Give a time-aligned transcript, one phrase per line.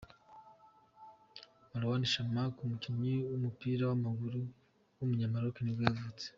[1.71, 4.39] Marouane Chamakh, umukinnyi w’umupira w’amaguru
[4.97, 6.25] w’umunyamaroc nibwo yavutse.